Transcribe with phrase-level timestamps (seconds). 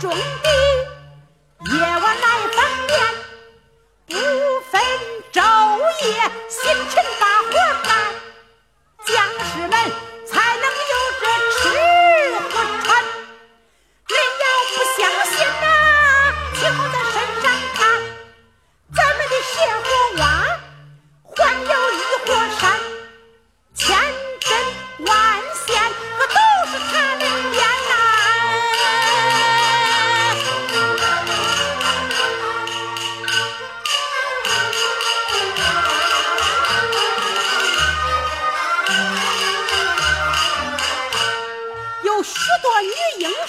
[0.00, 0.10] 种
[0.42, 0.48] 地，
[1.76, 2.90] 夜晚来纺棉，
[4.06, 4.14] 不
[4.70, 4.80] 分
[5.30, 5.38] 昼
[6.06, 6.08] 夜，
[6.48, 7.52] 辛勤把活
[7.84, 7.90] 干，
[9.04, 9.76] 将士们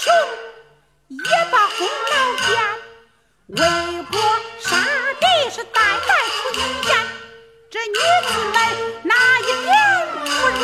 [0.01, 0.11] 穷
[1.09, 2.49] 也把功劳填，
[3.49, 4.19] 为国
[4.59, 4.69] 杀
[5.19, 6.89] 敌是代代出名言。
[7.69, 7.93] 这女
[8.27, 8.55] 子们
[9.03, 9.69] 哪一点
[10.25, 10.25] 不
[10.57, 10.61] 如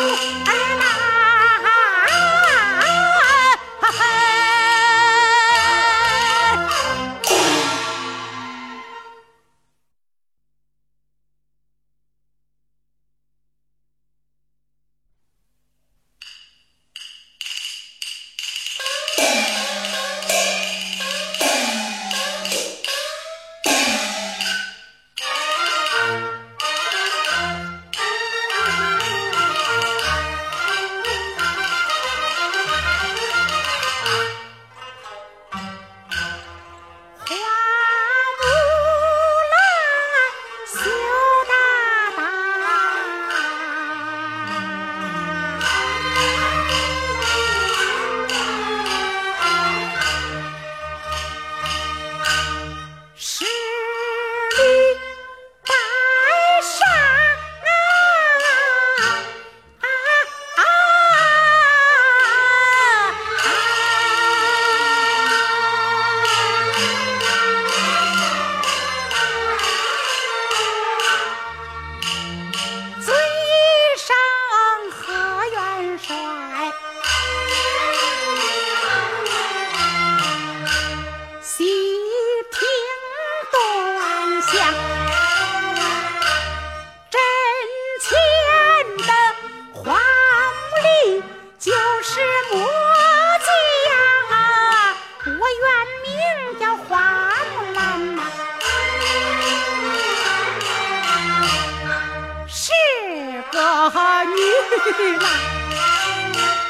[105.20, 105.30] 郎，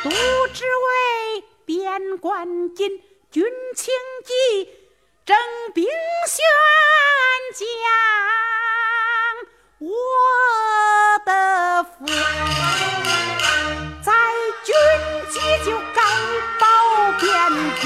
[0.03, 0.09] 都
[0.53, 2.89] 只为边关紧，
[3.31, 3.43] 军
[3.75, 3.93] 情
[4.25, 4.33] 急，
[5.25, 5.37] 征
[5.73, 5.85] 兵
[6.27, 6.43] 宣
[7.53, 7.65] 将，
[9.79, 9.89] 我
[11.25, 12.05] 的父
[14.03, 14.11] 在
[14.63, 14.73] 军
[15.29, 15.97] 机就敢
[16.59, 16.65] 保
[17.19, 17.27] 边
[17.83, 17.85] 疆。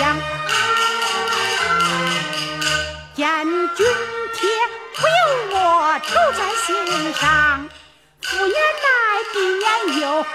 [3.13, 3.79] 见军
[4.33, 4.39] 帖
[4.95, 5.11] 不由
[5.51, 5.59] 我
[6.03, 6.69] 愁在心
[7.13, 7.69] 上，
[8.21, 9.00] 父言来
[9.33, 9.65] 必言
[10.01, 10.25] 忧，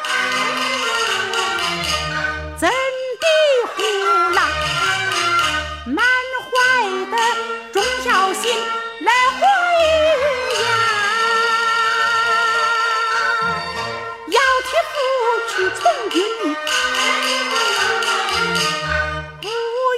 [2.58, 3.26] 怎地
[3.74, 3.78] 呼
[4.34, 4.38] 啦？
[5.86, 6.04] 满
[6.42, 6.50] 怀
[7.10, 7.14] 的
[7.72, 8.44] 忠孝心
[9.00, 9.40] 来回
[10.62, 10.68] 呀，
[14.28, 14.94] 要替父
[15.48, 15.80] 去从
[16.10, 16.16] 军，
[19.40, 19.44] 不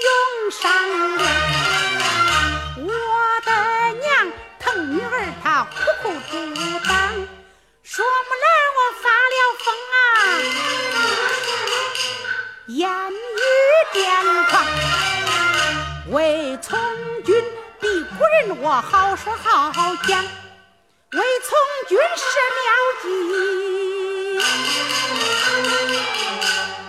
[0.07, 0.09] 用
[0.51, 0.63] 商
[1.17, 1.21] 量。
[2.77, 2.89] 我
[3.45, 3.51] 的
[4.01, 4.07] 娘
[4.59, 4.65] 疼
[4.95, 5.07] 女儿，
[5.43, 5.71] 她苦
[6.03, 6.33] 苦阻
[6.87, 6.91] 挡，
[7.83, 8.47] 说木兰
[18.69, 19.73] 我好说好
[20.07, 22.23] 讲，为从军是
[22.59, 22.69] 妙
[23.03, 23.09] 计，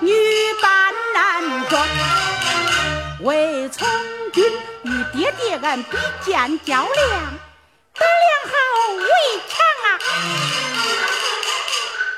[0.02, 0.12] 女
[0.62, 1.16] 扮男
[1.70, 1.88] 装。
[3.22, 3.88] 为从
[4.34, 4.44] 军
[4.84, 6.90] 与爹爹俺比剑较量，
[7.94, 8.52] 得量好
[8.98, 9.08] 为
[9.48, 9.56] 强
[9.86, 9.88] 啊，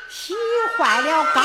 [0.09, 0.33] 喜
[0.75, 1.39] 坏了高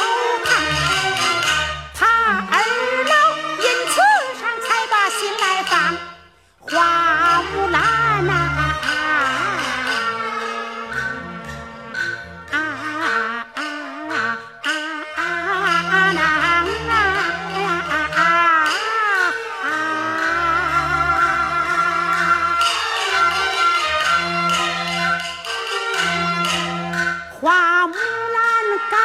[27.40, 28.96] 花木兰改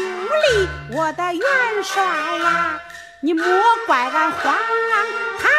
[0.00, 2.04] 墓历我的元帅
[2.38, 2.80] 呀
[3.20, 3.44] 你莫
[3.86, 4.54] 怪俺荒
[5.38, 5.50] 唐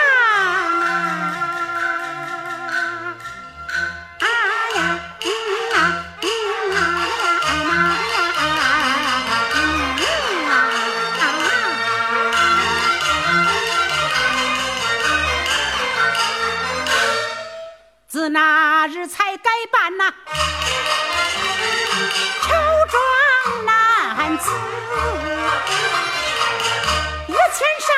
[27.27, 27.89] 一千山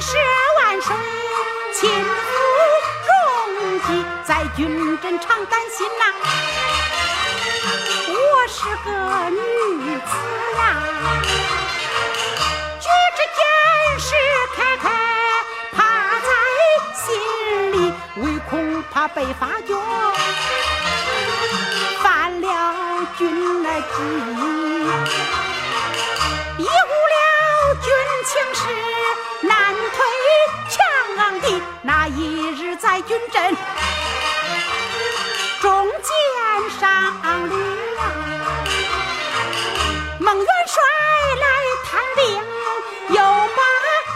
[0.00, 0.08] 十
[0.56, 0.88] 万水，
[1.74, 2.26] 亲赴
[3.06, 3.10] 重
[3.80, 3.86] 击，
[4.24, 4.58] 在军
[5.00, 6.02] 阵常担心呐。
[8.10, 8.14] 我
[8.48, 8.88] 是个
[9.30, 9.36] 女
[9.98, 10.10] 子
[10.56, 10.60] 呀，
[12.80, 12.86] 举
[13.16, 13.40] 着剑
[13.98, 14.06] 矢
[14.56, 14.84] 开开，
[15.72, 15.78] 怕
[16.20, 16.28] 在
[16.94, 17.06] 心
[17.72, 17.76] 里，
[18.16, 18.50] 唯恐
[18.90, 19.70] 怕被发觉，
[22.02, 22.44] 犯了
[23.18, 25.27] 军来计。
[26.58, 27.86] 一误了军
[28.26, 28.60] 情势，
[29.46, 29.96] 难退
[30.68, 31.62] 强敌。
[31.82, 33.56] 那一日在军阵，
[35.60, 36.10] 中箭
[36.80, 37.54] 伤旅
[37.96, 38.02] 啊！
[40.18, 40.82] 孟元帅
[41.40, 41.46] 来
[41.88, 42.42] 探病，
[43.10, 43.60] 又把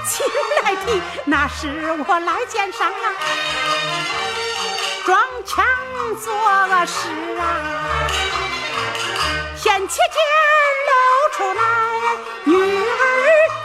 [0.04, 0.26] 情
[0.64, 1.00] 来提。
[1.24, 3.14] 那时我来见上啊，
[5.06, 5.16] 装
[5.46, 5.64] 腔
[6.20, 6.34] 作
[6.86, 7.08] 势
[7.38, 7.40] 啊，
[9.56, 10.61] 先起剑。
[11.42, 11.62] 出来，
[12.44, 12.92] 女儿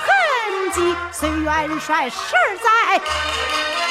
[0.07, 2.18] 恨极，随元帅十
[2.63, 3.87] 载，转回